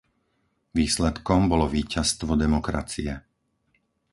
Výsledkom 0.79 1.41
bolo 1.51 1.65
víťazstvo 1.75 2.31
demokracie. 2.45 3.13